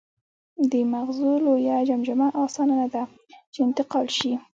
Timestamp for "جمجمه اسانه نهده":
1.89-3.03